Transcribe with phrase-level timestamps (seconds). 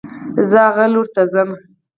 [0.49, 1.49] زه هغه لور ته ځم